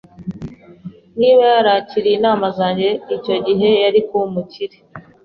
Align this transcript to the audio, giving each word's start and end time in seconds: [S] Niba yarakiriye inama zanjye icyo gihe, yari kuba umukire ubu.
[S] 0.03 0.03
Niba 1.19 1.43
yarakiriye 1.53 2.15
inama 2.19 2.45
zanjye 2.57 2.87
icyo 3.15 3.35
gihe, 3.45 3.69
yari 3.83 3.99
kuba 4.07 4.23
umukire 4.29 4.73
ubu. 4.81 4.89